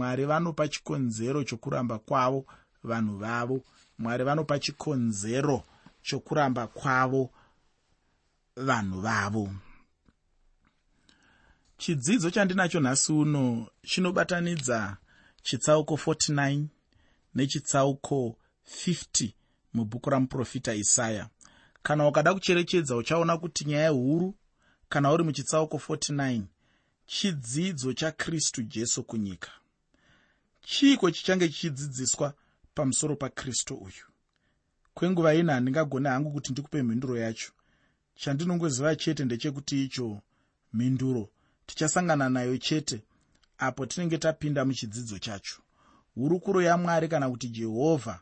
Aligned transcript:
mwari 0.00 0.24
vanopa 0.24 0.68
chikonzero 0.68 1.44
chokuramba 1.44 1.98
kwavo 1.98 2.46
vanhu 2.84 3.16
vavo. 3.18 3.60
Mwari 3.98 4.24
vanopa 4.24 4.58
chikonzero 4.58 5.62
chokuramba 6.02 6.66
kwavo 6.66 7.30
vanhu 8.56 9.00
vavo. 9.00 9.52
Chidzidzo 11.78 12.30
chandinacho 12.30 12.80
nhasi 12.80 13.12
uno 13.12 13.68
chinobatanidza 13.82 14.96
chitsauko 15.42 15.94
49 15.94 16.64
nechitsauko 17.34 18.36
50 18.86 19.32
mubhuku 19.74 20.10
ramuprofita 20.10 20.74
isaya. 20.74 21.28
Kana 21.82 22.08
ukada 22.08 22.34
kucherechedza 22.34 22.96
uchaona 22.96 23.38
kuti 23.38 23.64
nyaya 23.64 23.90
huru 23.90 24.34
kana 24.88 25.12
uri 25.12 25.24
muchitsauko 25.24 25.76
49 25.76 26.42
chidzidzo 27.06 27.92
chakristu 27.92 28.62
jesu 28.62 29.04
kunyika 29.04 29.59
chiiko 30.60 31.10
chichange 31.10 31.48
chichidzidziswa 31.48 32.34
pamusoro 32.74 33.16
pakristu 33.16 33.74
uyu? 33.74 34.04
Kwenguva 34.94 35.34
ino 35.34 35.52
handingagone 35.52 36.08
hangu 36.08 36.30
kuti 36.30 36.52
ndikupe 36.52 36.82
mhinduro 36.82 37.18
yacho. 37.18 37.52
Chandinongoziva 38.14 38.96
chete 38.96 39.24
ndechekuti 39.24 39.84
icho 39.84 40.20
mhinduro 40.72 41.28
tichasangana 41.66 42.28
nayo 42.28 42.58
chete 42.58 43.02
apo 43.58 43.86
tinenge 43.86 44.18
tapinda 44.18 44.64
muchidzidzo 44.64 45.18
chacho. 45.18 45.62
Hurukuro 46.14 46.62
yamwari 46.62 47.08
kana 47.08 47.30
kuti 47.30 47.48
jehovha 47.48 48.20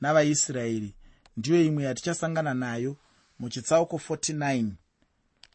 navaisraeri 0.00 0.94
ndiyo 1.36 1.64
imwe 1.64 1.84
yatichasangana 1.84 2.54
nayo 2.54 2.96
muchitsauko 3.38 3.96
49 3.96 4.70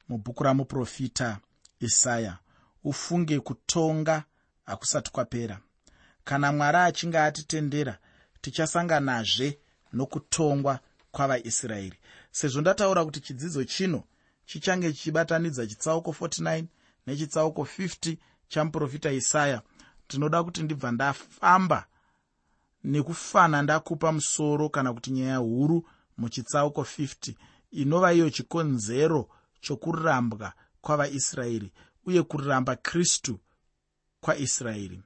mubhuku 0.09 0.43
ramuprofita 0.43 1.39
isaya 1.79 2.37
ufunge 2.83 3.39
kutonga 3.39 4.23
hakusati 4.65 5.11
kwapera 5.11 5.59
kana 6.23 6.51
mwari 6.53 6.77
achinge 6.77 7.19
atitendera 7.19 7.97
tichasanganazve 8.41 9.59
nokutongwa 9.93 10.79
kwavaisraeri. 11.11 11.97
Sezvo 12.31 12.61
ndataura 12.61 13.05
kuti 13.05 13.19
chidzidzo 13.19 13.63
chino 13.63 14.03
chichange 14.45 14.93
chichibatanidza 14.93 15.67
chitsauko 15.67 16.11
49 16.11 16.65
nechitsauko 17.07 17.61
50 17.63 18.17
chamuprofita 18.47 19.11
isaya 19.11 19.61
ndinoda 20.09 20.43
kuti 20.43 20.63
ndibva 20.63 20.91
ndafamba 20.91 21.85
nekufana 22.83 23.61
ndakupa 23.61 24.11
musoro 24.11 24.69
kana 24.69 24.93
kuti 24.93 25.11
nyaya 25.11 25.37
huru 25.37 25.89
muchitsauko 26.17 26.81
50 26.81 27.33
inova 27.71 28.13
iyo 28.13 28.29
chikonzero 28.29 29.29
chokurambwa 29.61 30.53
kwavaisraeri 30.81 31.71
uye 32.05 32.23
kuramba 32.23 32.75
kristu 32.75 33.39
kwaisraeri 34.21 35.01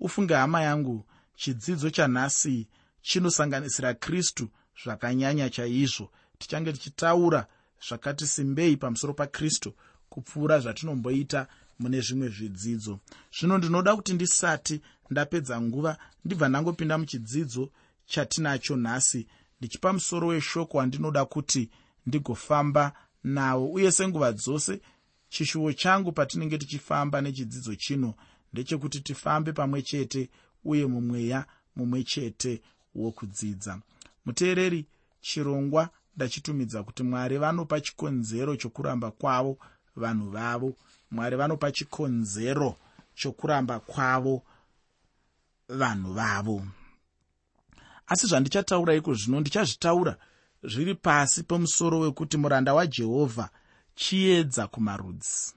ufunge 0.00 0.34
hama 0.34 0.62
yangu 0.62 1.06
chidzidzo 1.36 1.90
chanhasi 1.90 2.68
chinosanganisira 3.02 3.94
kristu 3.94 4.48
zvakanyanya 4.84 5.50
chaizvo. 5.50 6.10
Tichange 6.38 6.72
tichitaura 6.72 7.46
zvakati 7.88 8.26
simbei 8.26 8.76
pamusoro 8.76 9.14
pakristu 9.14 9.74
kupfuura 10.08 10.60
zvatinomboita 10.60 11.46
mune 11.78 12.00
zvimwe 12.00 12.28
zvidzidzo. 12.28 12.98
Zvino 13.38 13.58
ndinoda 13.58 13.96
kuti 13.96 14.12
ndisati 14.12 14.80
ndapedza 15.10 15.60
nguva 15.60 15.96
ndibva 16.24 16.48
ndangopinda 16.48 16.98
muchidzidzo 16.98 17.70
chatinacho 18.06 18.76
nhasi 18.76 19.26
ndichipa 19.58 19.92
musoro 19.92 20.26
weshoko 20.28 20.78
wandinoda 20.78 21.24
kuti 21.24 21.70
ndigofamba 22.06 22.92
nawo. 23.24 23.72
Uye 23.72 23.92
senguva 23.92 24.32
dzose 24.32 24.80
chishuwo 25.28 25.72
changu 25.72 26.12
patinenge 26.12 26.58
tichifamba 26.58 27.20
nechidzidzo 27.20 27.74
chino 27.74 28.14
ndechekuti 28.52 29.00
tifambe 29.00 29.52
pamwe 29.52 29.82
chete 29.82 30.30
uye 30.64 30.86
mumweya 30.86 31.46
mumwe 31.76 32.04
chete 32.04 32.62
wokudzidza. 32.94 33.80
Muteereri 34.24 34.86
chirongwa 35.20 35.88
ndachitumidza 36.16 36.82
kuti 36.82 37.02
mwari 37.02 37.38
vanopa 37.38 37.80
chikonzero 37.80 38.56
chokuramba 38.56 39.10
kwavo 39.10 39.58
vanhu 39.96 40.30
vavo. 40.30 40.74
Mwari 41.10 41.36
vanopa 41.36 41.72
chikonzero 41.72 42.76
chokuramba 43.14 43.80
kwavo 43.80 44.42
vanhu 45.68 46.12
vavo. 46.12 46.66
Asi 48.06 48.26
zvandichataura 48.26 48.94
iko 48.94 49.14
zvino 49.14 49.40
ndichazvitaura 49.40 50.16
zviri 50.62 50.94
pasi 50.94 51.42
pemusoro 51.42 51.98
wekuti 51.98 52.36
muranda 52.36 52.74
wajehovha 52.74 53.50
chiedza 53.94 54.66
kumarudzi. 54.66 55.54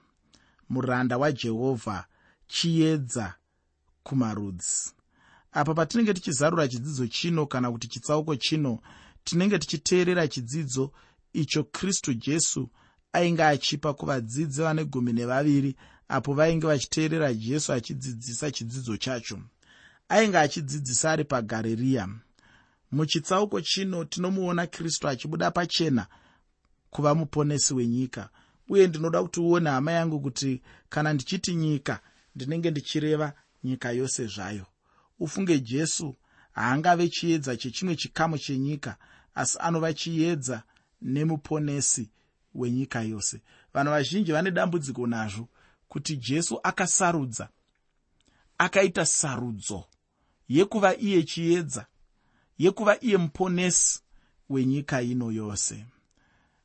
Muranda 0.68 1.18
wajehovha 1.18 2.04
chiedza 2.46 3.34
kumarudzi. 4.02 4.92
Apa 5.52 5.74
patinenge 5.74 6.14
tichizarura 6.14 6.68
chidzidzo 6.68 7.06
chino 7.06 7.46
kana 7.46 7.72
kuti 7.72 7.88
chitsauko 7.88 8.36
chino 8.36 8.78
tinenge 9.24 9.58
tichiteerera 9.58 10.28
chidzidzo 10.28 10.92
icho 11.32 11.64
kristu 11.64 12.14
jesu 12.14 12.68
ainge 13.12 13.44
achipa 13.44 13.94
kuvadzidzi 13.94 14.62
vane 14.62 14.84
gumi 14.84 15.12
nevaviri 15.12 15.76
apo 16.08 16.34
vainge 16.34 16.66
vachiteerera 16.66 17.34
jesu 17.34 17.72
achidzidzisa 17.72 18.50
chidzidzo 18.50 18.96
chacho. 18.96 19.38
Ainge 20.08 20.38
achidzidzisa 20.38 21.10
ari 21.10 21.24
pagaririya 21.24 22.08
muchitsauko 22.92 23.60
chino 23.60 24.04
tinomuona 24.04 24.66
kristu 24.66 25.08
achibuda 25.08 25.50
pachena 25.50 26.06
kuva 26.90 27.14
muponesi 27.14 27.74
wenyika 27.74 28.28
uye 28.68 28.86
ndinoda 28.86 29.22
kuti 29.22 29.40
uone 29.40 29.70
hama 29.70 29.92
yangu 29.92 30.20
kuti 30.20 30.62
kana 30.88 31.12
ndichiti 31.12 31.54
nyika 31.54 32.00
ndinenge 32.34 32.70
ndichireva 32.70 33.32
nyika 33.64 33.90
yose 33.92 34.26
zvayo. 34.26 34.66
Ufunge 35.18 35.60
jesu 35.60 36.16
haangave 36.52 37.08
chiedza 37.08 37.56
chechimwe 37.56 37.96
chikamu 37.96 38.38
chenyika 38.38 38.96
asi 39.34 39.58
anova 39.60 39.94
chiedza 39.94 40.62
nemuponesi 41.02 42.10
wenyika 42.54 43.02
yose. 43.02 43.40
Vanhu 43.74 43.90
vazhinji 43.90 44.32
vane 44.32 44.50
dambudziko 44.50 45.06
nazvo 45.06 45.48
kuti 45.88 46.16
jesu 46.16 46.60
akasarudza 46.62 47.48
akaita 48.58 49.06
sarudzo 49.06 49.84
yekuva 50.48 50.96
iye 50.96 51.22
chiedza 51.22 51.86
yekuva 52.58 53.00
iye 53.00 53.16
muponesi 53.16 54.00
wenyika 54.50 55.02
ino 55.02 55.32
yose. 55.32 55.84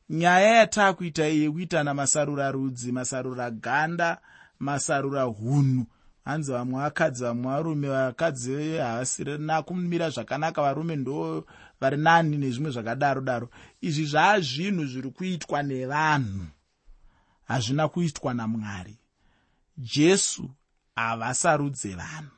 Nyaya 0.09 0.55
yataakuita 0.55 1.25
yekuitana 1.25 1.93
masarura 1.93 2.51
rudzi 2.51 2.91
masarura 2.91 3.51
ganda 3.51 4.21
masarura 4.59 5.23
hunhu. 5.23 5.85
Hanzi 6.25 6.51
vamwe 6.51 6.81
vakadzi 6.81 7.23
vamwe 7.23 7.51
varume 7.51 7.89
vakadzi 7.89 8.77
havasirina 8.77 9.61
kumira 9.61 10.09
zvakanaka 10.09 10.61
varume 10.61 10.95
ndo 10.95 11.45
vari 11.81 11.97
nani 11.97 12.37
nezvimwe 12.37 12.71
zvakadaro 12.71 13.21
daro 13.21 13.49
izvi 13.81 14.05
zvaa 14.05 14.39
zvinhu 14.39 14.85
zviri 14.85 15.11
kuitwa 15.11 15.63
nevanhu. 15.63 16.45
Hazvina 17.47 17.87
kuitwa 17.87 18.33
namwari. 18.33 18.97
Jesu 19.77 20.49
havasarudze 20.95 21.95
vanhu. 21.95 22.35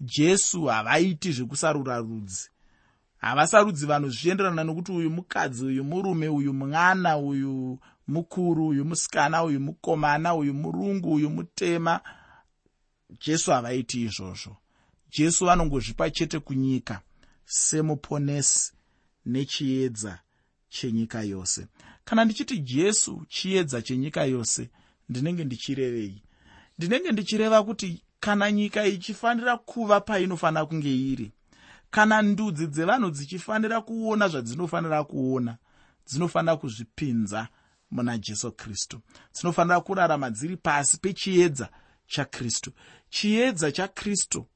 Jesu 0.00 0.64
havaiti 0.64 1.32
zvekusarura 1.32 1.98
rudzi. 1.98 2.50
Havasarudzi 3.18 3.86
vanhu 3.86 4.08
zvichienderana 4.08 4.64
nokuti 4.64 4.92
uyu 4.92 5.10
mukadzi 5.10 5.64
uyu 5.66 5.84
murume 5.84 6.28
uyu 6.28 6.52
mwana 6.54 7.18
uyu 7.18 7.78
mukuru 8.10 8.66
uyu 8.66 8.84
musikana 8.84 9.44
uyu 9.44 9.60
mukomana 9.60 10.34
uyu 10.34 10.54
murungu 10.54 11.14
uyu 11.14 11.30
mutema. 11.30 12.00
Jesu 13.20 13.50
havaiti 13.50 14.02
izvozvo. 14.02 14.56
Jesu 15.10 15.46
vanongozvipa 15.46 16.10
chete 16.10 16.38
kunyika 16.38 17.00
semuponesi 17.44 18.72
nechiedza 19.26 20.18
chenyika 20.68 21.22
yose. 21.22 21.66
Kana 22.04 22.24
ndichiti 22.24 22.58
jesu 22.58 23.24
chiedza 23.28 23.82
chenyika 23.82 24.24
yose 24.24 24.70
ndinenge 25.08 25.44
ndichirevei? 25.44 26.22
Ndinenge 26.78 27.12
ndichireva 27.12 27.62
kuti 27.62 28.02
kana 28.20 28.52
nyika 28.52 28.86
ichifanira 28.86 29.56
kuva 29.56 30.00
painofanira 30.00 30.66
kunge 30.66 30.96
iri 30.96 31.32
kana 31.90 32.22
ndudzi 32.22 32.66
dzevanhu 32.66 33.10
dzichifanira 33.10 33.80
kuona 33.80 34.28
zvadzinofanira 34.28 35.04
kuona 35.04 35.56
dzinofanira 36.06 36.56
kuzvipinza 36.56 37.48
muna 37.90 38.18
jesu 38.18 38.52
kristu. 38.52 39.00
Dzinofanira 39.34 39.80
kurarama 39.80 40.30
dziri 40.30 40.56
pasi 40.56 40.96
pechiedza 40.98 41.68
chakristu 42.06 42.72
chiedza 43.10 43.72
chakristu 43.72 44.46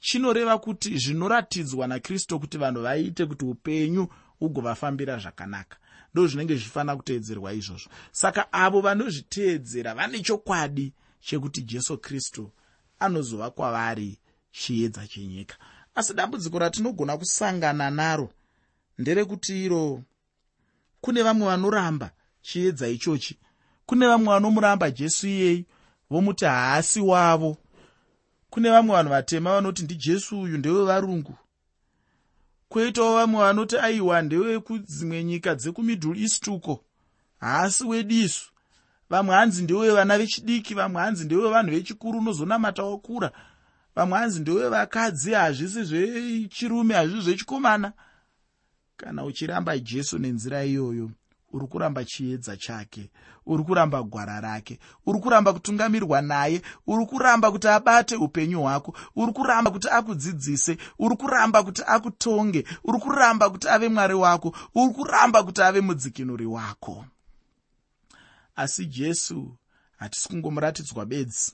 chinoreva 0.00 0.58
kuti 0.58 0.98
zvinoratidzwa 0.98 1.86
nakristu 1.86 2.40
kuti 2.40 2.58
vanhu 2.58 2.82
vaite 2.82 3.26
kuti 3.26 3.44
upenyu 3.44 4.08
hugovafambira 4.38 5.18
zvakanaka. 5.18 5.76
Ndo 6.14 6.26
zvinenge 6.26 6.54
zvichifanira 6.54 6.96
kuteedzerwa 6.96 7.52
izvozvo. 7.52 7.90
Saka 8.12 8.52
avo 8.52 8.80
vanozviteedzera 8.80 9.94
vane 9.94 10.20
chokwadi 10.20 10.92
chekuti 11.20 11.62
jesu 11.62 11.98
kristu 11.98 12.50
anozova 12.98 13.50
kwavari 13.50 14.18
chiedza 14.52 15.06
chenyika. 15.06 15.56
Asi 15.94 16.14
dambudziko 16.14 16.58
ratinogona 16.58 17.18
kusangana 17.18 17.90
naro 17.90 18.30
nderekuti 18.98 19.64
iro 19.64 20.02
kune 21.00 21.22
vamwe 21.22 21.46
vanoramba 21.46 22.10
chiedza 22.52 22.88
ichochi. 22.88 23.38
Kune 23.86 24.06
vamwe 24.06 24.34
vanomuramba 24.34 24.90
jesu 24.90 25.26
iyei 25.28 25.66
vomuti 26.10 26.44
haasi 26.44 27.00
wavo. 27.00 27.56
Kune 28.50 28.70
vamwe 28.70 28.96
vanhu 28.96 29.10
vatema 29.10 29.54
vanoti 29.54 29.82
ndijesu 29.82 30.40
uyu 30.40 30.58
ndewevarungu 30.58 31.34
kwoitawo 32.68 33.14
vamwe 33.16 33.40
vanoti 33.40 33.76
aiwa 33.78 34.22
ndewekudzimwe 34.22 35.24
nyika 35.24 35.54
dzekumiddle 35.54 36.20
east 36.22 36.48
uko. 36.48 36.84
Haasi 37.40 37.84
wedu 37.84 38.14
isu. 38.14 38.50
Vamwe 39.10 39.34
hanzi 39.34 39.62
ndewevana 39.62 40.18
vechidiki 40.18 40.74
vamwe 40.74 41.02
hanzi 41.02 41.24
ndewevanhu 41.24 41.70
vechikuru 41.70 42.18
unozonamata 42.18 42.82
wakura 42.82 43.32
vamwe 43.96 44.18
hanzi 44.18 44.40
ndewevakadzi 44.40 45.32
hazvisi 45.32 45.84
zvechirume 45.84 46.94
hazvisi 46.94 47.22
zvechikomana. 47.22 47.92
Kana 48.96 49.24
uchiramba 49.24 49.78
jesu 49.78 50.18
nenzira 50.18 50.64
iyoyo 50.64 51.10
uri 51.52 51.66
kuramba 51.66 52.04
chiedza 52.04 52.56
chake 52.56 53.10
uri 53.46 53.64
kuramba 53.64 54.02
gwara 54.02 54.40
rake 54.40 54.78
uri 55.06 55.20
kuramba 55.20 55.52
kutungamirwa 55.52 56.22
naye 56.22 56.62
uri 56.86 57.06
kuramba 57.06 57.50
kuti 57.50 57.68
abate 57.68 58.16
upenyu 58.16 58.60
hwako 58.62 58.96
uri 59.16 59.32
kuramba 59.32 59.70
kuti 59.70 59.88
akudzidzise 59.88 60.78
uri 60.98 61.16
kuramba 61.16 61.62
kuti 61.62 61.82
akutonge 61.86 62.64
uri 62.84 62.98
kuramba 62.98 63.50
kuti 63.50 63.68
ave 63.68 63.88
mwari 63.88 64.14
wako 64.14 64.56
uri 64.74 64.94
kuramba 64.94 65.42
kuti 65.44 65.62
ave 65.62 65.80
mudzikinuri 65.80 66.46
wako. 66.46 67.04
Asi 68.56 68.86
jesu 68.86 69.56
hatisi 69.96 70.28
kungomuratidzwa 70.28 71.06
bedzi 71.06 71.52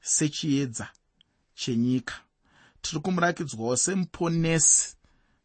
sechiedza 0.00 0.88
chenyika. 1.54 2.14
Tiri 2.82 3.00
kumuratidzwawo 3.02 3.76
semuponesi 3.76 4.96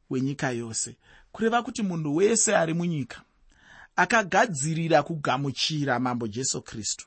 wenyika 0.10 0.52
yose. 0.52 0.96
Kureva 1.32 1.64
kuti 1.64 1.84
munhu 1.84 2.16
wese 2.16 2.56
ari 2.56 2.74
munyika 2.74 3.22
akagadzirira 3.98 5.04
kugamuchira 5.04 6.00
mambo 6.00 6.28
jesu 6.28 6.62
kristu. 6.62 7.06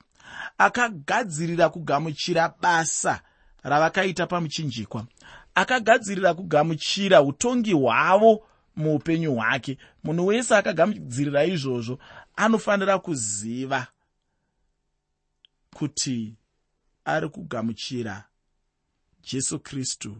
Akagadzirira 0.59 1.69
kugamuchira 1.69 2.55
basa 2.61 3.23
ravakaita 3.63 4.27
pamuchinjikwa. 4.27 5.07
Akagadzirira 5.55 6.35
kugamuchira 6.35 7.23
utongi 7.23 7.73
hwavo 7.73 8.47
muupenyu 8.77 9.35
hwake. 9.35 9.79
Munhu 10.05 10.27
wese 10.27 10.57
akagadzirira 10.57 11.45
izvozvo 11.45 11.99
anofanira 12.37 12.99
kuziva 12.99 13.87
kuti 15.75 16.35
ari 17.05 17.29
kugamuchira 17.29 18.25
jesu 19.23 19.61
kristu 19.61 20.17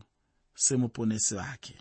semuponesi 0.55 1.35
vake 1.35 1.75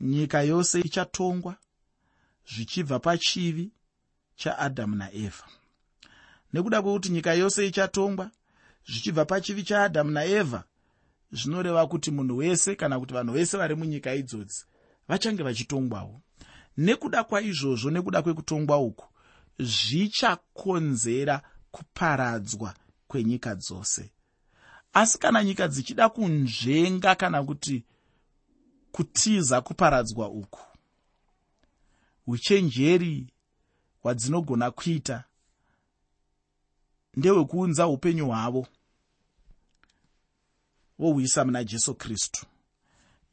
nyika 0.00 0.42
yose 0.42 0.80
ichatongwa 0.80 1.56
zvichibva 2.52 2.98
pachivi 2.98 3.70
chaadhamu 4.36 4.96
naevha 4.96 5.46
nekuda 6.52 6.82
kwekuti 6.82 7.08
nyika 7.08 7.34
yose 7.34 7.66
ichatongwa 7.66 8.30
zvichibva 8.88 9.24
pachivi 9.24 9.62
chaadhamu 9.62 10.10
naevha 10.10 10.64
zvinoreva 11.32 11.86
kuti 11.86 12.10
munhu 12.10 12.36
wese 12.36 12.76
kana 12.76 13.00
kuti 13.00 13.14
vanhu 13.14 13.32
vese 13.32 13.56
vari 13.56 13.74
munyika 13.74 14.14
idzodzi 14.14 14.64
vachange 15.08 15.42
vachitongwawo. 15.42 16.20
Nekuda 16.76 17.24
kwaizvozvo 17.24 17.90
nekuda 17.90 18.22
kwekutongwa 18.22 18.78
uku 18.78 19.06
zvichakonzera 19.58 21.42
kuparadzwa 21.70 22.74
kwenyika 23.08 23.54
dzose. 23.54 24.10
Asi 24.92 25.18
kana 25.18 25.44
nyika 25.44 25.68
dzichida 25.68 26.08
kunzvenga 26.08 27.14
kana 27.14 27.44
kuti 27.44 27.84
kutiza 28.92 29.60
kuparadzwa 29.60 30.28
uku 30.28 30.60
uchenjeri 32.26 33.26
hwadzinogona 34.02 34.70
kuita 34.70 35.24
ndehwekuunza 37.16 37.86
upenyu 37.88 38.26
hwavo. 38.26 38.66
Vohuisa 40.98 41.44
muna 41.44 41.64
jesu 41.64 41.94
kristu. 41.94 42.46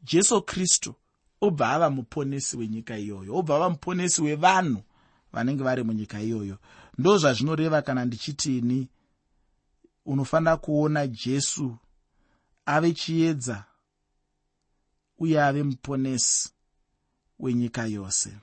Jesu 0.03 0.41
kristu 0.41 0.95
obva 1.41 1.69
ava 1.69 1.89
muponesi 1.89 2.57
wenyika 2.57 2.97
iyoyo 2.97 3.35
obva 3.35 3.55
ava 3.55 3.69
muponesi 3.69 4.21
wevanhu 4.21 4.81
vanenge 5.33 5.63
vari 5.63 5.83
munyika 5.83 6.21
iyoyo. 6.21 6.57
Ndo 6.97 7.17
zvazvinoreva 7.17 7.81
kana 7.81 8.05
ndichitini 8.05 8.87
unofanira 10.05 10.57
kuona 10.57 11.07
jesu 11.07 11.77
ave 12.65 12.93
chiedza 12.93 13.65
uye 15.17 15.41
ave 15.43 15.63
muponesi 15.63 16.49
wenyika 17.39 17.85
yose 17.85 18.37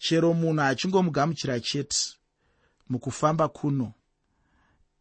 chero 0.00 0.34
munhu 0.34 0.62
achingomugamuchira 0.62 1.60
chete 1.60 1.98
mukufamba 2.88 3.48
kuno. 3.48 3.92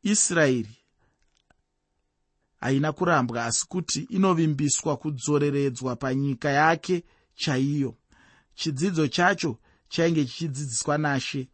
Israeri 0.03 0.77
haina 2.59 2.91
kurambwa 2.91 3.45
asi 3.45 3.67
kuti 3.67 3.99
inovimbiswa 4.09 4.97
kudzoreredzwa 4.97 5.95
panyika 5.95 6.49
yake 6.49 7.03
chaiyo. 7.35 7.95
Chidzidzo 8.55 9.07
chacho 9.07 9.57
chainge 9.89 10.25
chichidzidziswa 10.25 10.97
nashe. 10.97 11.47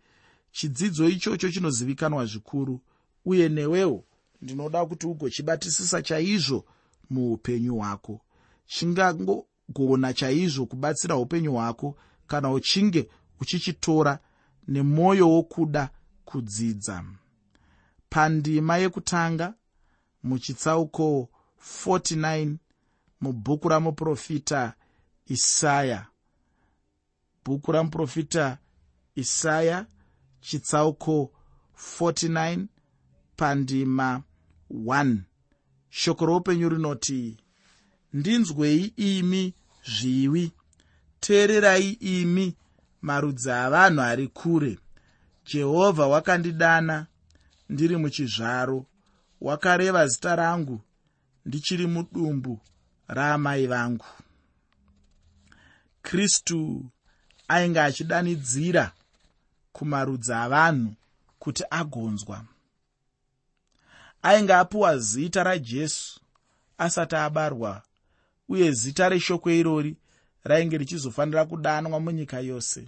Chidzidzo 0.51 1.09
ichocho 1.09 1.51
chinozivikanwa 1.51 2.25
zvikuru 2.25 2.81
uye 3.25 3.49
newewo 3.49 4.05
ndinoda 4.41 4.85
kuti 4.85 5.07
ugochibatisisa 5.07 6.01
chaizvo 6.01 6.65
muupenyu 7.09 7.75
hwako. 7.75 8.21
Chingangogona 8.65 10.13
chaizvo 10.13 10.65
kubatsira 10.65 11.15
upenyu 11.15 11.53
hwako 11.53 11.97
kana 12.27 12.51
uchinge 12.51 13.09
uchichitora 13.41 14.19
nemwoyo 14.67 15.29
wokuda 15.29 15.89
kudzidza. 16.25 17.03
Pandima 18.09 18.77
yekutanga 18.77 19.53
muchitsauko 20.23 21.29
49 21.85 22.55
mubhuku 23.21 23.69
ramuprofita 23.69 24.73
isaya. 25.25 26.05
Bhuku 27.45 27.71
ramuprofita 27.71 28.57
isaya 29.15 29.85
chitsauko 30.41 31.31
49 31.99 32.65
pandima 33.35 34.23
1 34.71 35.17
shoko 35.89 36.25
roupenyu 36.25 36.69
rinoti 36.69 37.37
ndinzwei 38.13 38.93
imi 38.95 39.53
zviwi 39.85 40.51
teererai 41.19 41.89
imi 41.91 42.55
marudzi 43.05 43.51
avanhu 43.51 44.01
ari 44.01 44.27
kure. 44.27 44.79
Jehovha 45.45 46.07
wakandidana 46.07 47.07
ndiri 47.69 47.97
muchizvaro. 47.97 48.85
Wakareva 49.41 50.07
zita 50.07 50.35
rangu 50.35 50.81
ndichiri 51.45 51.87
mudumbu 51.87 52.59
raamai 53.07 53.67
vangu. 53.67 54.05
Kristu 56.01 56.85
ainge 57.47 57.79
achidanidzira 57.81 58.91
kumarudzi 59.73 60.33
avanhu 60.33 60.93
kuti 61.39 61.63
agonzwa. 61.69 62.45
Ainge 64.21 64.53
apiwa 64.53 64.97
zita 64.97 65.43
rajesu 65.43 66.19
asati 66.77 67.15
abarwa 67.15 67.81
uye 68.49 68.71
zita 68.71 69.09
reshoko 69.09 69.51
irori 69.51 69.97
rainge 70.43 70.77
richizofanira 70.77 71.45
kudanwa 71.45 71.99
munyika 71.99 72.39
yose 72.39 72.87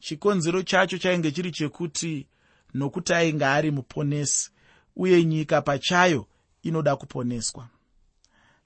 chikonzero 0.00 0.62
chacho 0.62 0.98
chainge 0.98 1.32
chiri 1.32 1.50
chekuti 1.50 2.26
nokuti 2.74 3.12
ainge 3.14 3.44
ari 3.44 3.70
muponesi 3.70 4.50
uye 4.96 5.24
nyika 5.24 5.62
pachayo 5.62 6.26
inoda 6.62 6.96
kuponeswa. 6.96 7.68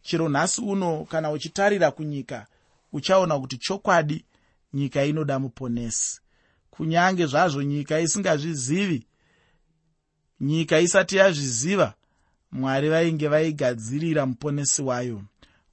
Chero 0.02 0.28
nhasi 0.28 0.60
uno 0.60 1.04
kana 1.04 1.30
uchitarira 1.30 1.90
kunyika 1.90 2.46
uchaona 2.92 3.38
kuti 3.38 3.58
chokwadi 3.58 4.24
nyika 4.72 5.04
inoda 5.04 5.38
muponesi. 5.38 6.20
Kunyange 6.70 7.26
zvazvo 7.26 7.62
nyika 7.62 8.00
isingazvizivi 8.00 9.06
nyika 10.40 10.80
isati 10.80 11.16
yazviziva 11.16 11.94
mwari 12.52 12.88
vainge 12.88 13.28
vaigadzirira 13.28 14.26
muponesi 14.26 14.82
wayo. 14.82 15.22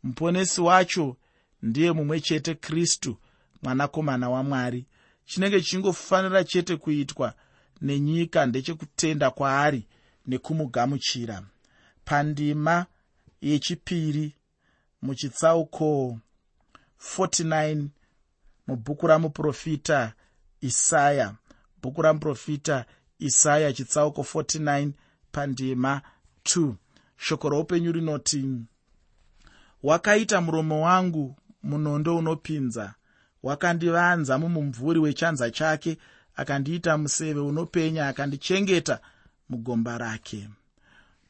Muponesi 0.03 0.61
wacho 0.61 1.17
ndiye 1.61 1.91
mumwe 1.91 2.21
chete 2.21 2.55
kristu 2.55 3.17
mwanakomana 3.63 4.29
wamwari 4.29 4.85
chinenge 5.25 5.61
chichingofanira 5.61 6.43
chete 6.43 6.75
kuitwa 6.75 7.33
nenyika 7.81 8.45
ndechekutenda 8.45 9.31
kwaari 9.31 9.87
nekumugamuchira. 10.27 11.43
Pandima 12.05 12.85
yechipiri 13.41 14.35
muchitsauko 15.01 16.17
49 17.17 17.85
mubhuku 18.67 19.07
ramuprofita 19.07 20.13
isaya. 20.61 21.35
Bhuku 21.81 22.01
ramuprofita 22.01 22.85
isaya 23.19 23.73
chitsauko 23.73 24.21
49 24.21 24.91
pandima 25.31 26.01
2 26.45 26.73
shoko 27.17 27.49
roupenyu 27.49 27.91
rinoti 27.91 28.45
wakaita 29.83 30.41
muromo 30.41 30.81
wangu 30.81 31.35
munondo 31.63 32.17
unopinza 32.17 32.93
wakandivanza 33.43 34.37
mumumvuri 34.37 34.99
wechanza 34.99 35.51
chake 35.51 35.97
akandiita 36.35 36.97
museve 36.97 37.39
unopenya 37.39 38.07
akandichengeta 38.07 38.99
mugomba 39.49 39.97
rake. 39.97 40.49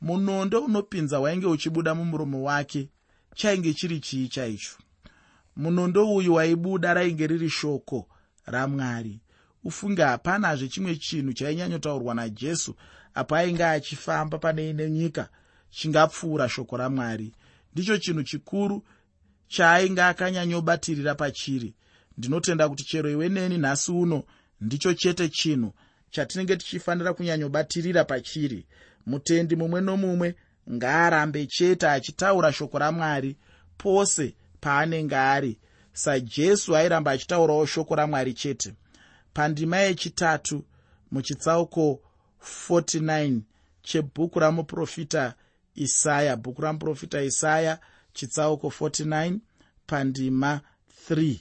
Munondo 0.01 0.59
unopinza 0.61 1.19
wainge 1.19 1.45
uchibuda 1.47 1.95
mumuromo 1.95 2.43
wake 2.43 2.89
chainge 3.35 3.73
chiri 3.73 3.99
chii 3.99 4.27
chaicho 4.27 4.71
munondo 5.55 6.13
uyu 6.15 6.33
waibuda 6.33 6.93
rainge 6.93 7.27
riri 7.27 7.49
shoko 7.49 8.07
ramwari. 8.45 9.19
Ufunge 9.63 10.01
hapanazve 10.03 10.67
chimwe 10.67 10.95
chinhu 10.95 11.33
chainyanyotaurwa 11.33 12.15
najesu 12.15 12.75
apo 13.13 13.35
ainge 13.35 13.65
achifamba 13.65 14.37
pane 14.37 14.69
ine 14.69 14.89
nyika 14.89 15.29
chingapfuura 15.69 16.49
shoko 16.49 16.77
ramwari. 16.77 17.33
Ndicho 17.73 17.97
chinhu 17.97 18.23
chikuru 18.23 18.83
chaainge 19.47 20.01
akanyanyobatirira 20.03 21.15
pachiri 21.15 21.73
ndinotenda 22.21 22.69
kuti 22.69 22.83
chero 22.83 23.09
iwe 23.09 23.29
neni 23.29 23.57
nhasi 23.57 23.91
uno 23.91 24.23
ndicho 24.61 24.93
chete 24.93 25.29
chinhu 25.29 25.73
chatinenge 26.09 26.55
tichifanira 26.55 27.13
kunyanyobatirira 27.13 28.03
pachiri. 28.03 28.65
Mutendi 29.05 29.55
mumwe 29.55 29.81
nomumwe 29.81 30.35
ngaarambe 30.71 31.45
chete 31.45 31.87
achitaura 31.89 32.53
shoko 32.53 32.79
ramwari 32.79 33.37
pose 33.77 34.35
paanenge 34.59 35.15
ari 35.15 35.59
sajesu 35.93 36.75
airamba 36.75 37.11
achitaurawo 37.11 37.65
shoko 37.65 37.95
ramwari 37.95 38.33
chete. 38.33 38.73
Pandima 39.33 39.77
yechitatu 39.77 40.63
muchitsauko 41.11 42.01
49 42.69 43.39
chebhuku 43.83 44.39
ramuprofita 44.39 45.33
isaya 45.75 46.35
bhuku 46.37 46.61
ramuprofita 46.61 47.21
isaya 47.21 47.79
chitsauko 48.13 48.67
49 48.67 49.37
pandima 49.87 50.61
3 51.09 51.35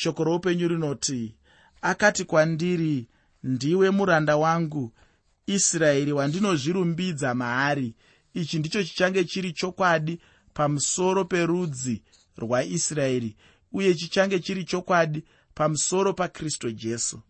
shoko 0.00 0.24
roupenyu 0.24 0.68
rinoti 0.68 1.34
akati 1.82 2.24
kwandiri 2.24 3.08
ndiwe 3.42 3.90
muranda 3.90 4.36
wangu 4.36 4.92
israeri 5.46 6.12
wandinozvirumbidza 6.12 7.34
maari. 7.34 7.94
Ichi 8.34 8.58
ndicho 8.58 8.84
chichange 8.84 9.24
chiri 9.24 9.52
chokwadi 9.52 10.20
pamusoro 10.54 11.24
perudzi 11.24 12.02
rwaisraeri 12.36 13.36
uye 13.72 13.94
chichange 13.94 14.38
chiri 14.38 14.64
chokwadi 14.64 15.24
pamusoro 15.54 16.12
pakristu 16.12 16.70
jesu. 16.72 17.20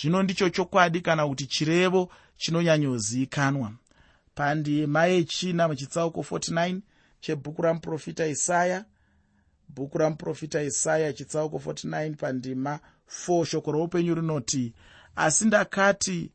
Zvino 0.00 0.22
ndicho 0.22 0.48
chokwadi 0.48 1.00
kana 1.00 1.28
kuti 1.28 1.46
chirevo 1.46 2.10
chinonyanyozivikanwa 2.36 3.72
pandima 4.34 5.06
yechina 5.06 5.68
muchitsauko 5.68 6.20
49 6.20 6.80
chebhuku 7.20 7.62
ramuprofita 7.62 8.26
isaya 8.26 8.84
bhuku 9.78 9.98
ramuprofita 9.98 10.62
isaya 10.62 11.12
chitsauko 11.12 11.56
49 11.56 12.14
pandima 12.14 12.80
4 13.28 13.44
shoko 13.44 13.72
roupenyu 13.72 14.14
rinoti 14.14 14.74
asi 15.16 15.44
ndakati 15.44 16.30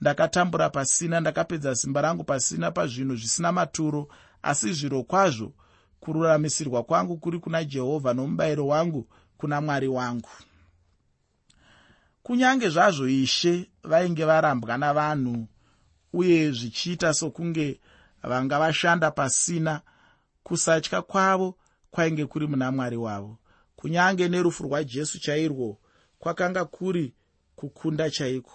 ndakatambura 0.00 0.70
pasina 0.70 1.20
ndakapedza 1.20 1.74
simba 1.74 2.00
rangu 2.02 2.24
pasina 2.24 2.70
pazvinhu 2.70 3.16
zvisina 3.16 3.52
maturo 3.52 4.08
asi 4.42 4.72
zviro 4.72 5.02
kwazvo 5.02 5.52
kururamisirwa 6.00 6.82
kwangu 6.82 7.16
kuri 7.16 7.38
kuna 7.38 7.64
jehovha 7.64 8.14
nomubayiro 8.14 8.66
wangu 8.66 9.08
kuna 9.36 9.60
mwari 9.60 9.88
wangu. 9.88 10.28
Kunyange 12.22 12.68
zvazvo 12.68 13.08
ishe 13.08 13.70
vainge 13.82 14.24
varambwa 14.24 14.78
navanhu 14.78 15.48
uye 16.12 16.52
zvichiita 16.52 17.14
sokunge 17.14 17.80
vanga 18.22 18.58
vashanda 18.58 19.10
pasina 19.10 19.80
kusatya 20.42 21.02
kwavo 21.02 21.56
kwainge 21.94 22.26
kuri 22.26 22.46
muna 22.46 22.72
mwari 22.72 22.96
wavo. 22.96 23.38
Kunyange 23.76 24.28
nerufu 24.28 24.62
rwajesu 24.64 25.18
chairwo 25.18 25.78
kwakanga 26.18 26.64
kuri 26.64 27.14
kukunda 27.56 28.10
chaiko? 28.10 28.52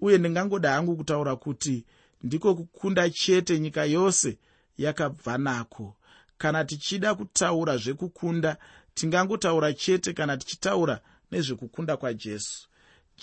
Uye 0.00 0.18
ndingangoda 0.18 0.70
hangu 0.72 0.96
kutaura 0.96 1.36
kuti 1.36 1.84
ndiko 2.22 2.54
kukunda 2.54 3.10
chete 3.10 3.58
nyika 3.60 3.84
yose 3.84 4.38
yakabva 4.78 5.38
nako. 5.38 5.96
Kana 6.38 6.64
tichida 6.64 7.14
kutaura 7.14 7.76
zvekukunda 7.76 8.56
tingangotaura 8.94 9.72
chete 9.72 10.12
kana 10.12 10.36
tichitaura 10.36 11.00
nezvekukunda 11.30 11.96
kwajesu 11.96 12.68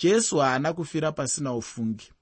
jesu. 0.02 0.38
Haana 0.38 0.72
kufira 0.72 1.12
pasina 1.12 1.54
ufungi. 1.54 2.12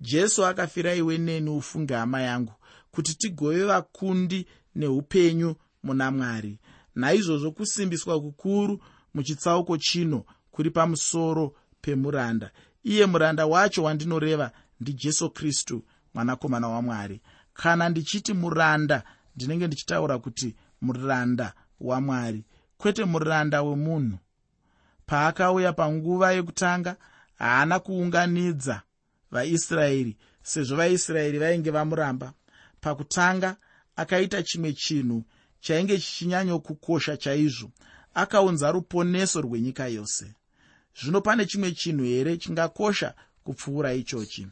Jesu 0.00 0.46
akafira 0.46 0.94
iwe 0.94 1.18
neni 1.18 1.50
ufunge 1.50 1.94
hama 1.94 2.20
yangu 2.22 2.52
kuti 2.90 3.14
tigove 3.14 3.64
vakundi 3.64 4.46
neupenyu 4.74 5.54
muna 5.82 6.10
mwari 6.10 6.58
naizvozvo 6.96 7.50
kusimbiswa 7.50 8.20
kukuru 8.20 8.82
muchitsauko 9.14 9.78
chino 9.78 10.24
kuri 10.50 10.70
pamusoro 10.70 11.54
pemuranda. 11.80 12.50
Iye 12.84 13.06
muranda 13.06 13.46
wacho 13.46 13.82
wandinoreva 13.82 14.50
ndijesu 14.80 15.30
kristu 15.30 15.84
mwanakomana 16.14 16.68
wamwari. 16.68 17.20
Kana 17.54 17.88
ndichiti 17.88 18.34
muranda 18.34 19.02
ndinenge 19.36 19.66
ndichitaura 19.66 20.18
kuti 20.18 20.56
muranda 20.80 21.52
wamwari. 21.80 22.44
Kwete 22.78 23.04
muranda 23.04 23.62
wemunhu. 23.62 24.18
Paakauya 25.06 25.72
panguva 25.72 26.32
yekutanga 26.32 26.96
haana 27.38 27.78
kuunganidza 27.78 28.82
vaisraeri 29.30 30.16
sezvo 30.42 30.76
vaisraeri 30.76 31.38
vainge 31.38 31.70
vamuramba. 31.70 32.32
Pakutanga 32.80 33.56
akaita 33.96 34.42
chimwe 34.42 34.72
chinhu 34.72 35.24
chainge 35.60 35.98
chichinyanyokukosha 35.98 37.16
chaizvo 37.16 37.70
akaunza 38.14 38.72
ruponeso 38.72 39.40
rwenyika 39.40 39.88
yose. 39.88 40.34
Zvino 41.00 41.20
pane 41.20 41.46
chimwe 41.46 41.72
chinhu 41.72 42.04
here 42.04 42.36
chingakosha 42.36 43.14
kupfuura 43.44 43.94
ichochi? 43.94 44.46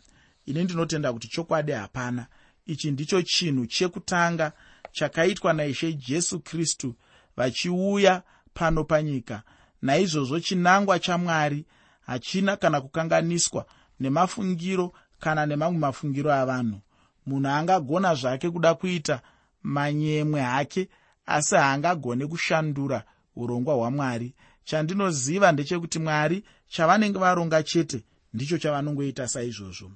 Ini 0.46 0.64
ndinotenda 0.64 1.12
kuti 1.12 1.28
chokwadi 1.28 1.72
hapana. 1.72 2.26
Ichi 2.66 2.90
ndicho 2.90 3.22
chinhu 3.22 3.66
chekutanga 3.66 4.52
chakaitwa 4.92 5.52
naishe 5.52 5.92
jesu 5.92 6.40
kristu 6.40 6.94
vachiuya 7.36 8.22
pano 8.54 8.84
panyika. 8.84 9.42
Naizvozvo 9.82 10.40
chinangwa 10.40 10.98
chamwari 10.98 11.64
hachina 12.00 12.56
kana 12.56 12.80
kukanganiswa 12.80 13.66
nemafungiro 14.00 14.92
kana 15.20 15.46
nemamwe 15.46 15.78
mafungiro 15.78 16.32
avanhu. 16.32 16.80
Munhu 17.26 17.48
angagona 17.48 18.14
zvake 18.14 18.50
kuda 18.50 18.74
kuita 18.74 19.22
manyemwe 19.64 20.40
hake 20.40 20.88
asi 21.26 21.54
haangagone 21.54 22.26
kushandura 22.26 23.04
urongwa 23.36 23.74
hwamwari. 23.74 24.34
Chandinoziva 24.64 25.52
ndechekuti 25.52 25.98
mwari 25.98 26.44
chavanenge 26.68 27.18
varonga 27.18 27.62
chete 27.62 28.04
ndicho 28.34 28.58
chavanongoita 28.58 29.28
saizvozvo. 29.28 29.90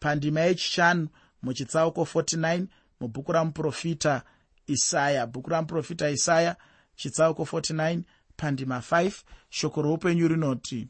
Pandima 0.00 0.40
yechishanu 0.40 1.08
muchitsauko 1.42 2.02
49 2.02 2.66
mubhuku 3.00 3.32
ramuprofita 3.32 4.22
isaya 4.66 5.26
bhuku 5.26 5.50
ramuprofita 5.50 6.10
isaya 6.10 6.56
chitsauko 6.96 7.42
49 7.42 8.02
pandima 8.36 8.78
5 8.78 9.12
shoko 9.50 9.82
roupenyu 9.82 10.28
rinoti 10.28 10.88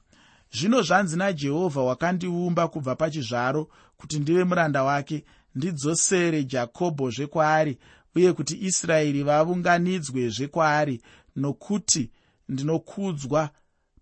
zvino 0.53 0.83
zvanzi 0.83 1.17
najehovha 1.17 1.83
wakandiumba 1.83 2.69
kubva 2.69 2.97
pachizvaro 2.97 3.69
kuti 3.97 4.19
ndive 4.19 4.45
muranda 4.45 4.83
wake 4.85 5.25
ndidzosere 5.55 6.45
jakobhozve 6.45 7.27
kwaari 7.27 7.79
uye 8.19 8.33
kuti 8.33 8.59
israeri 8.67 9.23
vaunganidzwezve 9.23 10.47
kwaari 10.49 11.03
nokuti 11.37 12.11
ndinokudzwa 12.49 13.51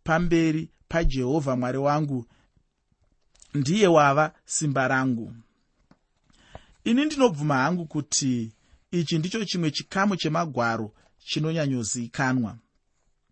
pamberi 0.04 0.70
pajehovha 0.88 1.56
mwari 1.56 1.78
wangu 1.78 2.26
ndiye 3.54 3.86
wava 3.86 4.32
simba 4.44 4.88
rangu. 4.88 5.34
Ini 6.84 7.04
ndinobvuma 7.04 7.54
hangu 7.54 7.86
kuti 7.86 8.52
ichi 8.90 9.18
ndicho 9.18 9.44
chimwe 9.44 9.70
chikamu 9.70 10.16
chemagwaro 10.16 10.92
chinonyanyozikanwa. 11.18 12.56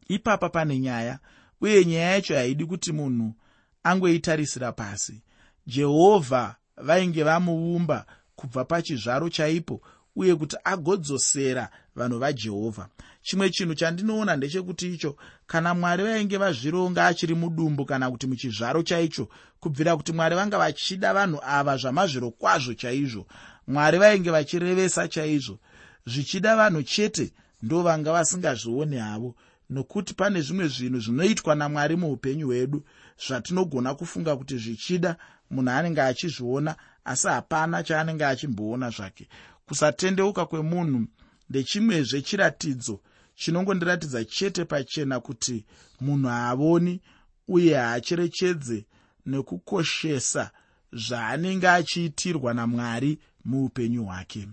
Ipapa 0.08 0.48
pane 0.48 0.78
nyaya 0.78 1.18
uye 1.60 1.84
nyaya 1.84 2.10
yacho 2.10 2.34
haidi 2.34 2.66
kuti 2.66 2.92
munhu 2.92 3.34
angoitarisira 3.82 4.72
pasi. 4.72 5.22
Jehovha 5.66 6.56
vainge 6.76 7.22
vamuumba 7.24 8.06
kubva 8.36 8.64
pachizvaro 8.64 9.28
chaipo 9.28 9.82
uye 10.16 10.34
kuti 10.34 10.56
agodzosera 10.64 11.68
vanhu 11.96 12.18
vajehovha 12.18 12.88
chimwe 13.22 13.50
chinhu 13.50 13.74
chandinoona 13.74 14.36
ndechekuti 14.36 14.94
icho 14.94 15.16
kana 15.46 15.74
mwari 15.74 16.02
vainge 16.02 16.36
vazvironga 16.36 17.06
achiri 17.06 17.34
mudumbu 17.34 17.84
kana 17.84 18.10
kuti 18.10 18.26
muchizvaro 18.26 18.82
chaicho 18.82 19.28
kubvira 19.60 19.96
kuti 19.96 20.12
mwari 20.12 20.34
vanga 20.36 20.58
vachida 20.58 21.14
vanhu 21.14 21.38
ava 21.42 21.76
zvamazviro 21.76 22.30
kwazvo 22.30 22.74
chaizvo 22.74 23.26
mwari 23.66 23.98
vainge 23.98 24.30
vachirevesa 24.30 25.08
chaizvo 25.08 25.58
zvichida 26.06 26.56
vanhu 26.56 26.82
chete 26.82 27.32
ndo 27.62 27.82
vanga 27.82 28.12
vasingazvioni 28.12 28.96
havo. 28.96 29.34
Nokuti 29.70 30.14
pane 30.14 30.40
zvimwe 30.40 30.68
zvinhu 30.68 31.00
zvinoitwa 31.00 31.54
namwari 31.54 31.96
muupenyu 31.96 32.46
hwedu 32.46 32.84
zvatinogona 33.26 33.94
kufunga 33.94 34.36
kuti 34.36 34.58
zvichida 34.58 35.16
munhu 35.50 35.70
anenge 35.70 36.02
achizviona 36.02 36.76
asi 37.04 37.28
hapana 37.28 37.82
chaanenge 37.82 38.24
achimboona 38.24 38.90
zvake 38.90 39.28
kusatendeuka 39.66 40.46
kwemunhu 40.46 41.06
ndechimwezve 41.50 42.22
chiratidzo 42.22 43.00
chinongondiratidza 43.34 44.24
chete 44.24 44.64
pachena 44.64 45.20
kuti 45.20 45.64
munhu 46.00 46.28
haavoni 46.28 47.00
uye 47.48 47.74
haacherechedze 47.74 48.86
nekukoshesa 49.26 50.50
zvaanenge 50.92 51.68
achiitirwa 51.68 52.54
namwari 52.54 53.18
muupenyu 53.44 54.04
hwake. 54.04 54.48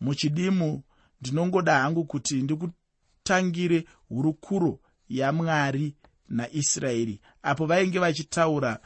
Muchidimu 0.00 0.82
ndinongoda 1.20 1.78
hangu 1.78 2.04
kuti 2.04 2.42
ndikutangire 2.42 3.84
hurukuro 4.08 4.80
yamwari 5.08 5.94
naisraeri 6.28 7.20
apo 7.42 7.66
vainge 7.66 7.98
vachitaura 7.98 8.80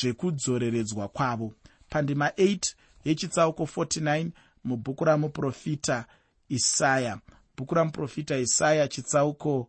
zvekudzoreredzwa 0.00 1.08
kwavo. 1.08 1.54
Pandima 1.88 2.28
8 2.28 2.74
yechitsauko 3.04 3.64
49 3.64 4.30
mubhuku 4.64 5.04
ramuprofita 5.04 6.04
isaya. 6.48 7.18
Bhuku 7.56 7.74
ramuprofita 7.74 8.38
isaya 8.38 8.88
chitsauko 8.88 9.68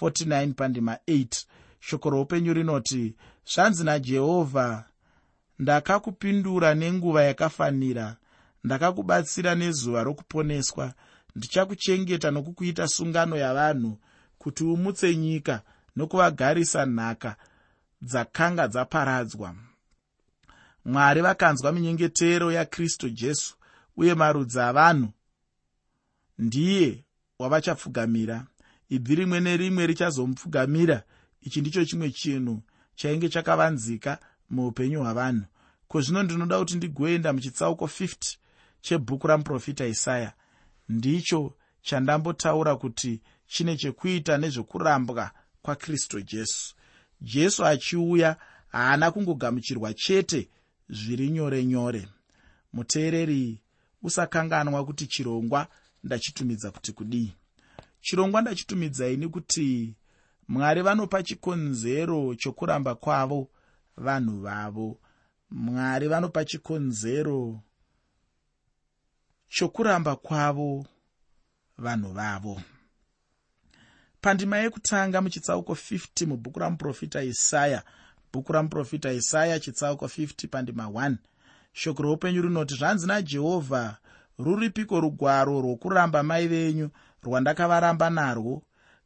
49 0.00 0.52
pandima 0.52 0.98
8 1.06 1.44
shoko 1.80 2.10
roupenyu 2.10 2.52
rinoti 2.54 3.14
zvanzi 3.54 3.84
najehovha 3.84 4.84
ndakakupindura 5.58 6.74
nenguva 6.74 7.22
yakafanira 7.22 8.16
ndakakubatsira 8.64 9.54
nezuva 9.54 10.02
rokuponeswa. 10.02 10.92
Ndichakuchengeta 11.36 12.30
nokukuita 12.30 12.88
sungano 12.88 13.36
yavanhu 13.36 13.98
kuti 14.38 14.64
umutse 14.64 15.16
nyika 15.16 15.62
nokuvagarisa 15.96 16.86
nhaka 16.86 17.36
dzakanga 18.02 18.68
dzaparadzwa. 18.68 19.54
Mwari 20.84 21.20
vakanzwa 21.20 21.72
minyengetero 21.72 22.52
yakristu 22.52 23.08
jesu 23.10 23.56
uye 23.96 24.14
marudzi 24.14 24.60
avanhu 24.60 25.08
ndiye 26.38 27.04
wavachapfugamira. 27.38 28.46
Ibvi 28.88 29.14
rimwe 29.14 29.40
nerimwe 29.40 29.86
richazomupfugamira. 29.86 31.02
Ichi 31.40 31.60
ndicho 31.60 31.84
chimwe 31.84 32.10
chinhu 32.10 32.62
chainge 32.94 33.28
chakavanzika 33.28 34.18
muupenyu 34.50 35.00
hwavanhu. 35.00 35.44
Ko 35.88 36.00
zvino 36.00 36.22
ndinoda 36.22 36.58
kuti 36.58 36.76
ndigoenda 36.76 37.32
muchitsauko 37.32 37.84
50 37.86 38.36
chebhuku 38.80 39.26
ramuprofita 39.26 39.86
isaya? 39.86 40.32
Ndicho 40.88 41.54
chandambotaura 41.82 42.76
kuti 42.76 43.20
chine 43.46 43.76
chekuita 43.76 44.38
nezvekurambwa 44.38 45.30
kwakristu 45.62 46.20
jesu. 46.20 46.74
Jesu 47.20 47.66
achiuya 47.66 48.36
haana 48.68 49.10
kungogamuchirwa 49.10 49.94
chete 49.94 50.48
zviri 50.88 51.30
nyore 51.30 51.64
nyore. 51.64 52.08
Muteereri 52.72 53.63
usakanganwa 54.04 54.84
kuti 54.84 55.06
chirongwa 55.06 55.66
ndachitumidza 56.04 56.70
kuti 56.70 56.92
kudii. 56.92 57.32
Chirongwa 58.00 58.40
ndachitumidzai 58.42 59.28
kuti 59.28 59.94
mwari 60.48 60.82
vanopa 60.82 61.22
chikonzero 61.22 62.34
chokuramba 62.34 62.94
kwavo 62.94 63.48
vanhu 63.96 64.40
vavo. 64.40 65.00
Mwari 65.50 66.08
vanopa 66.08 66.44
chikonzero 66.44 67.60
chokuramba 69.48 70.16
kwavo 70.16 70.86
vanhu 71.78 72.12
vavo. 72.12 72.60
Pandima 74.20 74.58
yekutanga 74.58 75.22
muchitsauko 75.22 75.72
50 75.72 76.26
mubhuku 76.26 76.58
ramuprofita 76.58 77.22
isaya 77.22 77.82
bhuku 78.32 78.52
ramuprofita 78.52 79.12
isaya 79.12 79.60
chitsauko 79.60 80.06
50 80.06 80.48
pandima 80.48 80.84
1 80.84 81.16
shoko 81.74 82.02
roupenyu 82.02 82.42
rinoti 82.42 82.74
zvanzi 82.74 83.06
najehovha 83.06 83.96
ruripiko 84.38 85.00
rugwaro 85.00 85.60
rwokuramba 85.60 86.22
mai 86.22 86.46
venyu 86.48 86.90
rwandakavaramba 87.22 88.10
narwo? 88.10 88.62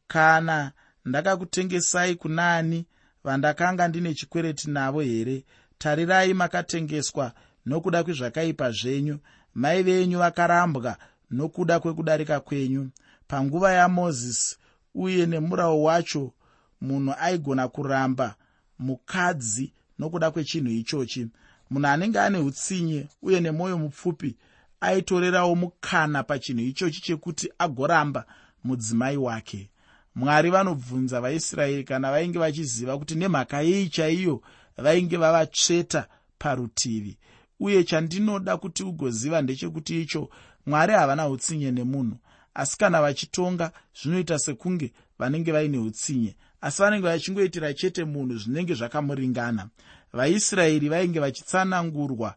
Kana 0.07 0.73
ndakakutengesai 1.05 2.15
kunaani 2.15 2.87
vandakanga 3.25 3.89
ndine 3.89 4.15
chikwereti 4.15 4.71
navo 4.71 5.01
here? 5.01 5.45
Tarirai 5.79 6.35
makatengeswa 6.35 7.33
nokuda 7.67 8.05
kwezvakaipa 8.05 8.71
zvenyu 8.71 9.19
mai 9.55 9.83
venyu 9.83 10.19
vakarambwa 10.19 10.97
nokuda 11.31 11.81
kwekudarika 11.81 12.41
kwenyu. 12.41 12.91
Panguva 13.29 13.73
yamozisi 13.73 14.57
uye 14.95 15.27
nemurawo 15.27 15.83
wacho 15.83 16.33
munhu 16.81 17.15
aigona 17.19 17.69
kuramba 17.69 18.35
mukadzi 18.79 19.73
nokuda 19.99 20.31
kwechinhu 20.31 20.71
ichochi 20.71 21.29
munhu 21.71 21.87
anenge 21.87 22.21
ane 22.21 22.39
utsinye 22.39 23.07
uye 23.23 23.41
nemwoyo 23.41 23.79
mupfupi 23.79 24.37
aitorerawo 24.81 25.55
mukana 25.55 26.23
pachinhu 26.23 26.61
ichochi 26.61 27.01
chekuti 27.01 27.53
agoramba 27.59 28.25
mudzimai 28.65 29.17
wake. 29.17 29.71
Mwari 30.15 30.51
vanobvunza 30.51 31.21
vaisraeri 31.21 31.85
kana 31.85 32.11
vainge 32.11 32.39
vachiziva 32.39 32.99
kuti 32.99 33.15
nemhaka 33.15 33.61
yei 33.61 33.89
chaiyo 33.89 34.43
vainge 34.77 35.17
vavatsveta 35.17 36.09
parutivi. 36.39 37.19
Uye 37.61 37.85
chandinoda 37.85 38.57
kuti 38.57 38.83
ugoziva 38.83 39.43
ndechekuti 39.43 40.03
icho 40.03 40.31
mwari 40.67 40.93
havana 40.93 41.29
utsinye 41.29 41.71
nemunhu. 41.71 42.17
Asi 42.55 42.79
kana 42.79 43.03
vachitonga 43.03 43.73
zvinoita 44.03 44.39
sekunge 44.39 44.93
vanenge 45.19 45.53
vaine 45.53 45.79
utsinye 45.79 46.37
asi 46.61 46.83
vanenge 46.83 47.07
vachingoitira 47.07 47.75
chete 47.75 48.05
munhu 48.05 48.37
zvinenge 48.39 48.75
zvakamuringana 48.75 49.69
vaisraeri 50.13 50.89
vainge 50.89 51.21
vachitsanangurwa 51.21 52.35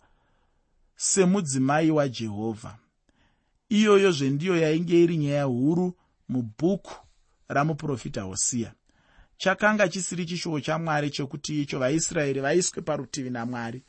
semudzimai 0.95 1.91
wajehovha 1.91 2.77
iyoyo 3.69 4.12
zvendiyo 4.12 4.57
yainge 4.57 5.03
iri 5.03 5.17
nyaya 5.17 5.43
huru 5.43 5.97
mubhuku 6.29 6.93
ramuprofita 7.47 8.21
hosiya. 8.21 8.73
Chakanga 9.38 9.88
chisiri 9.88 10.25
chishuwo 10.25 10.60
chamwari 10.60 11.10
chekuti 11.10 11.62
icho 11.62 11.79
vaisraeri 11.79 12.39
vaiswe 12.39 12.81
parutivi 12.81 13.29
namwari 13.29 13.84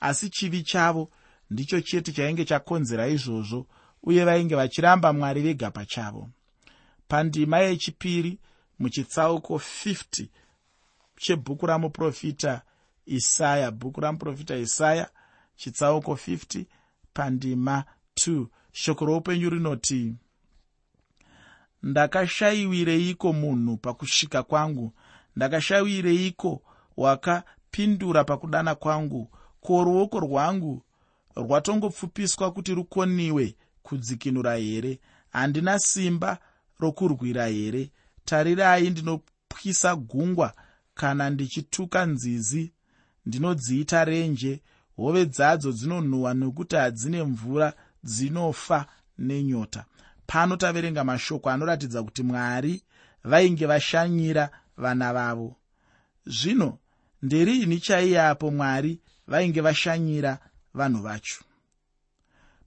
asi 0.00 0.30
chivi 0.30 0.62
chavo 0.62 1.10
ndicho 1.50 1.80
chete 1.80 2.12
chainge 2.12 2.44
chakonzera 2.44 3.08
izvozvo 3.08 3.66
uye 4.02 4.24
vainge 4.24 4.54
vachiramba 4.54 5.12
mwari 5.12 5.40
vega 5.42 5.70
pachavo. 5.70 6.30
Pandima 7.08 7.58
yechipiri 7.58 8.38
muchitsauko 8.78 9.54
50 9.56 10.26
chebhuku 11.16 11.66
ramuprofita 11.66 12.62
isaya 13.08 13.70
bhuku 13.70 14.00
ramuprofita 14.00 14.56
isaya 14.56 15.10
chitsauko 15.56 16.12
50 16.12 16.64
pandima 17.14 17.84
2 18.16 18.46
shoko 18.72 19.04
roupenyu 19.06 19.50
rinoti 19.50 20.14
ndakashayiwireiko 21.82 23.32
munhu 23.32 23.76
pakusvika 23.76 24.42
kwangu? 24.42 24.92
Ndakashayiwireiko 25.36 26.62
wakapindura 26.96 28.24
pakudana 28.24 28.74
kwangu? 28.74 29.30
Ko 29.60 29.84
ruoko 29.84 30.20
rwangu 30.20 30.82
rwatongopfupiswa 31.36 32.52
kuti 32.52 32.74
rukoniwe 32.74 33.56
kudzikinura 33.82 34.56
here? 34.56 35.00
Handina 35.30 35.78
simba 35.78 36.38
rokurwira 36.80 37.46
here? 37.46 37.90
Tarirai 38.24 38.90
ndinopwisa 38.90 39.96
gungwa 39.96 40.54
kana 40.94 41.30
ndichituka 41.30 42.06
nzizi 42.06 42.72
ndinodziita 43.28 44.04
renje. 44.04 44.62
Hove 44.96 45.26
dzadzo 45.26 45.72
dzinonhuhwa 45.72 46.34
nokuti 46.34 46.76
hadzine 46.76 47.22
mvura 47.22 47.72
dzinofa 48.04 48.86
nenyota. 49.18 49.84
Pano 50.26 50.56
taverenga 50.56 51.04
mashoko 51.04 51.50
anoratidza 51.50 52.02
kuti 52.02 52.22
mwari 52.22 52.82
vainge 53.24 53.66
vashanyira 53.66 54.50
vana 54.76 55.12
vavo. 55.12 55.56
Zvino 56.26 56.78
nderiini 57.22 57.80
chaiyapo 57.80 58.50
mwari 58.50 59.00
vainge 59.26 59.60
vashanyira 59.60 60.38
vanhu 60.74 61.02
vacho. 61.02 61.44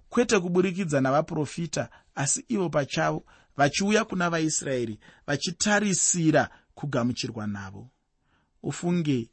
Kwete 0.10 0.39
kuburikidza 0.39 1.02
navaprofita 1.02 1.89
asi 2.15 2.45
ivo 2.47 2.69
pachavo 2.69 3.24
vachiuya 3.58 4.06
kuna 4.06 4.30
vaisraeri 4.30 5.00
vachitarisira 5.28 6.50
kugamuchirwa 6.76 7.47
navo. 7.47 7.89
Ufunge 8.63 9.30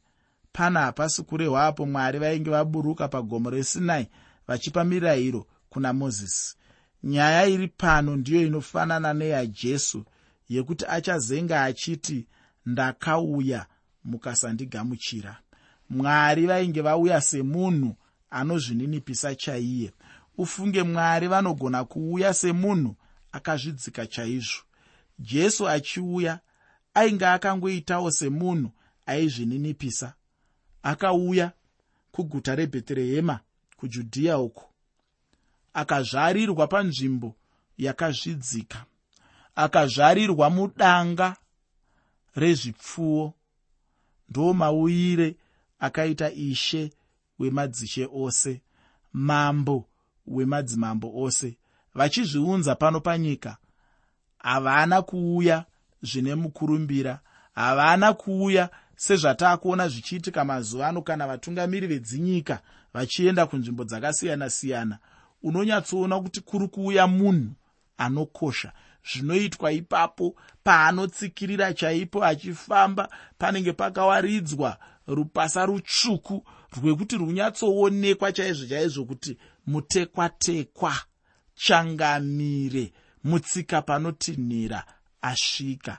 pana 0.51 0.79
hapasi 0.79 1.23
kurehwapo 1.23 1.85
mwari 1.85 2.19
vainge 2.19 2.49
vaburuka 2.49 3.07
pagomo 3.07 3.49
resinai 3.49 4.07
vachipa 4.47 4.83
mirayiro 4.83 5.47
kuna 5.69 5.93
mozisi. 5.93 6.55
Nyaya 7.03 7.45
iri 7.45 7.67
pano 7.67 8.15
ndiyo 8.15 8.41
inofanana 8.47 9.13
neyajesu 9.13 10.05
yekuti 10.49 10.85
achazenga 10.87 11.63
achiti 11.63 12.27
ndakauya 12.65 13.65
mukasandigamuchira. 14.03 15.37
Mwari 15.89 16.45
vainge 16.47 16.81
vauya 16.81 17.21
semunhu 17.21 17.95
anozvininipisa 18.29 19.35
chaiye. 19.35 19.93
Ufunge 20.37 20.83
mwari 20.83 21.27
vanogona 21.27 21.83
kuuya 21.85 22.33
semunhu 22.33 22.95
akazvidzika 23.31 24.07
chaizvo. 24.07 24.61
Jesu 25.19 25.69
achiuya 25.69 26.39
ainge 26.93 27.25
akangoitawo 27.27 28.11
semunhu 28.11 28.71
aizvininipisa 29.05 30.13
akauya 30.83 31.51
kuguta 32.11 32.55
rebheterehema 32.55 33.39
kujudhiya 33.77 34.37
uku 34.37 34.69
akazvarirwa 35.73 36.67
panzvimbo 36.67 37.35
yakazvidzika. 37.77 38.85
Akazvarirwa 39.55 40.49
mudanga 40.49 41.35
rezvipfuwo. 42.35 43.33
Ndo 44.29 44.53
mauyire 44.53 45.35
akaita 45.79 46.31
ishe 46.31 46.93
wemadzishe 47.39 48.09
ose 48.13 48.61
mambo 49.13 49.85
wemadzimambo 50.27 51.11
ose. 51.23 51.57
Vachizviunza 51.95 52.75
pano 52.75 52.99
panyika 53.01 53.57
havana 54.37 55.01
kuuya 55.01 55.65
zvine 56.01 56.35
mukurumbira 56.35 57.19
havana 57.55 58.13
kuuya 58.13 58.69
sezvataakuona 58.99 59.87
zvichiitika 59.87 60.45
mazuva 60.45 60.87
ano 60.87 61.01
kana 61.01 61.27
vatungamiri 61.27 61.87
vedzinyika 61.87 62.61
vachienda 62.93 63.45
kunzvimbo 63.45 63.83
dzakasiyana-siyana 63.83 64.97
unonyatsoona 65.43 66.19
kuti 66.19 66.41
kuri 66.41 66.67
kuuya 66.67 67.07
munhu 67.07 67.51
anokosha. 67.97 68.71
Zvinoitwa 69.11 69.71
ipapo 69.71 70.35
paanotsikirira 70.63 71.73
chaipo 71.73 72.25
achifamba 72.25 73.09
panenge 73.37 73.73
pakawaridzwa 73.73 74.77
rupasa 75.07 75.65
rutsvuku 75.65 76.45
rwekuti 76.77 77.17
runyatsoonekwa 77.17 78.31
chaizvo 78.31 78.67
chaizvo 78.67 79.05
kuti 79.05 79.37
mutekwa-tekwa 79.67 80.93
changamire 81.55 82.93
mutsika 83.23 83.81
panotinhira 83.81 84.83
asvika. 85.21 85.97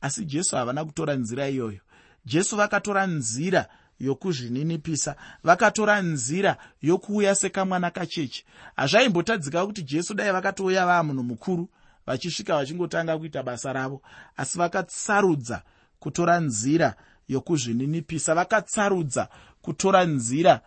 Asi 0.00 0.24
jesu 0.24 0.56
havana 0.56 0.84
kutora 0.84 1.14
nzira 1.14 1.48
iyoyo 1.48 1.80
jesu 2.28 2.56
vakatora 2.56 3.06
nzira 3.06 3.62
yokuzvininipisa 4.00 5.16
vakatora 5.44 6.02
nzira 6.02 6.56
yokuuya 6.82 7.34
sekamwana 7.34 7.90
kacheche. 7.90 8.44
Hazvaimbotadzika 8.76 9.66
kuti 9.66 9.82
jesu 9.82 10.14
dai 10.14 10.32
vakatouya 10.32 10.86
vaa 10.86 11.02
munhu 11.02 11.22
mukuru 11.22 11.68
vachisvika 12.06 12.56
vachingotanga 12.56 13.18
kuita 13.18 13.42
basa 13.42 13.72
ravo 13.72 14.02
asi 14.36 14.58
vakatsarudza 14.58 15.62
kutora 15.98 16.40
nzira 16.40 16.94
yokuzvininipisa 17.28 18.34
vakatsarudza 18.34 19.28
kutora 19.62 20.04
nzira 20.04 20.60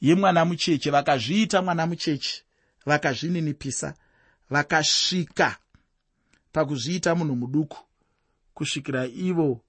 yemwana 0.00 0.44
mucheche 0.44 0.90
vakazviita 0.90 1.62
mwana 1.62 1.86
mucheche 1.86 2.42
vakazvininipisa 2.86 3.94
vakasvika 4.50 5.56
pakuzviita 6.52 7.14
munhu 7.14 7.36
muduku 7.36 7.78
kusvikira 8.54 9.06
ivo 9.06 9.60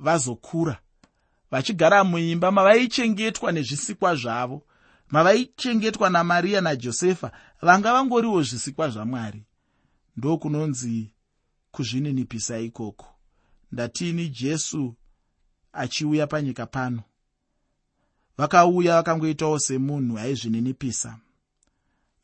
vazokura 0.00 0.80
vachigara 1.50 2.04
muimba 2.04 2.50
mavaichengetwa 2.50 3.52
nezvisikwa 3.52 4.14
zvavo 4.14 4.66
mavaichengetwa 5.08 6.10
namariya 6.10 6.60
najosefa 6.60 7.32
vanga 7.62 7.92
vangoriwo 7.92 8.42
zvisikwa 8.42 8.88
zvamwari. 8.88 9.42
Ndokunonzi 10.16 11.12
kuzvininipisa 11.70 12.58
ikoko 12.58 13.06
ndatini 13.72 14.28
jesu 14.28 14.94
achiuya 15.72 16.26
panyika 16.26 16.66
pano. 16.66 17.02
Vakauya 18.38 18.94
vakangoitawo 18.94 19.58
semunhu 19.58 20.18
aizvininipisa. 20.18 21.18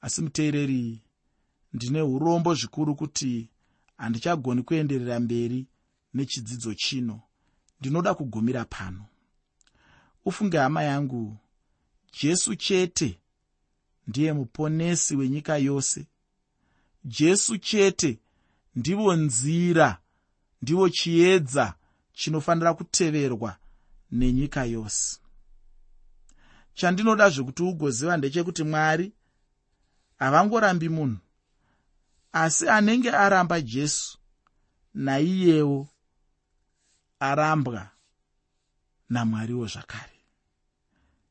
Asi 0.01 0.23
muteereri 0.23 1.03
ndine 1.73 2.03
urombo 2.03 2.55
zvikuru 2.55 2.95
kuti 2.95 3.49
handichagoni 3.97 4.62
kuenderera 4.62 5.21
mberi 5.21 5.67
nechidzidzo 6.15 6.75
chino 6.75 7.21
ndinoda 7.81 8.15
kugumira 8.15 8.65
pano. 8.65 9.07
Ufunge 10.25 10.59
hama 10.59 10.83
yangu 10.83 11.37
jesu 12.23 12.57
chete 12.57 13.19
ndiye 14.07 14.33
muponesi 14.33 15.17
wenyika 15.17 15.57
yose. 15.57 16.07
Jesu 17.05 17.59
chete 17.59 18.19
ndivo 18.75 19.17
nzira 19.17 19.99
ndivo 20.62 20.89
chiedza 20.89 21.75
chinofanira 22.12 22.75
kuteverwa 22.75 23.57
nenyika 24.12 24.65
yose. 24.65 25.19
Chandinoda 26.75 27.31
zvekuti 27.31 27.62
ugoziva 27.62 28.17
ndechekuti 28.17 28.62
mwari 28.65 29.12
havangorambi 30.19 30.89
munhu 30.89 31.19
asi 32.33 32.69
anenge 32.69 33.11
aramba 33.11 33.61
jesu 33.61 34.19
naiyewo 34.95 35.89
arambwa 37.21 37.89
namwariwo 39.11 39.67
zvakare. 39.67 40.13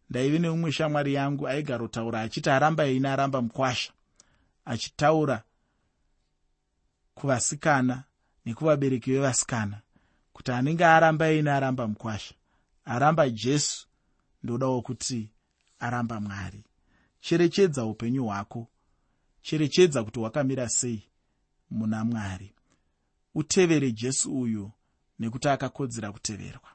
Ndaive 0.10 0.40
neumwe 0.40 0.72
shamwari 0.72 1.14
yangu 1.14 1.48
aigarotaura 1.48 2.22
achiti 2.22 2.50
aramba 2.50 2.88
ina 2.88 3.14
aramba 3.14 3.42
mukwasha 3.42 3.94
achitaura 4.66 5.44
kuvasikana 7.16 8.04
nekuvabereki 8.46 9.12
vevasikana 9.12 9.82
kuti 10.34 10.52
anenge 10.52 10.86
aramba 10.86 11.32
ina 11.32 11.56
aramba 11.56 11.88
mukwasha 11.88 12.36
aramba 12.86 13.30
jesu 13.30 13.88
ndodawo 14.44 14.82
kuti 14.82 15.30
aramba 15.80 16.20
mwari. 16.22 16.64
Cherechedza 17.20 17.86
upenyu 17.86 18.26
hwako 18.26 18.68
cherechedza 19.42 20.04
kuti 20.04 20.20
hwakamira 20.20 20.70
sei 20.70 21.04
muna 21.72 22.06
mwari. 22.06 22.54
Utevere 23.36 23.92
jesu 23.92 24.40
uyu 24.42 24.72
nekuti 25.20 25.48
akakodzera 25.50 26.12
kuteverwa 26.12 26.70